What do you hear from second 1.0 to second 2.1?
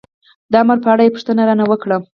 یې پوښتنه را نه وکړه.